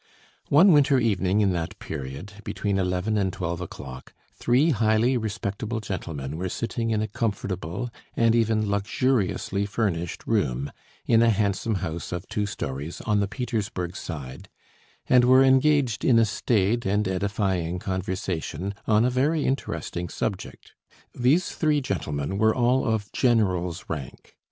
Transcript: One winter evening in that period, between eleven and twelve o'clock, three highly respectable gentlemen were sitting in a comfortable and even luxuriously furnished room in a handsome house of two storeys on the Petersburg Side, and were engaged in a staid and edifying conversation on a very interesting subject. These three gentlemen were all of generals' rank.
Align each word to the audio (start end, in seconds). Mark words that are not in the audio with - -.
One 0.49 0.71
winter 0.71 0.97
evening 0.97 1.41
in 1.41 1.51
that 1.51 1.77
period, 1.77 2.33
between 2.43 2.79
eleven 2.79 3.19
and 3.19 3.31
twelve 3.31 3.61
o'clock, 3.61 4.15
three 4.33 4.71
highly 4.71 5.15
respectable 5.15 5.79
gentlemen 5.79 6.37
were 6.39 6.49
sitting 6.49 6.89
in 6.89 7.03
a 7.03 7.07
comfortable 7.07 7.91
and 8.15 8.33
even 8.33 8.67
luxuriously 8.67 9.67
furnished 9.67 10.25
room 10.25 10.71
in 11.05 11.21
a 11.21 11.29
handsome 11.29 11.75
house 11.85 12.11
of 12.11 12.27
two 12.29 12.47
storeys 12.47 12.99
on 13.01 13.19
the 13.19 13.27
Petersburg 13.27 13.95
Side, 13.95 14.49
and 15.05 15.23
were 15.23 15.43
engaged 15.43 16.03
in 16.03 16.17
a 16.17 16.25
staid 16.25 16.83
and 16.87 17.07
edifying 17.07 17.77
conversation 17.77 18.73
on 18.87 19.05
a 19.05 19.09
very 19.11 19.45
interesting 19.45 20.09
subject. 20.09 20.73
These 21.13 21.49
three 21.51 21.79
gentlemen 21.79 22.39
were 22.39 22.55
all 22.55 22.87
of 22.87 23.11
generals' 23.11 23.85
rank. 23.87 24.35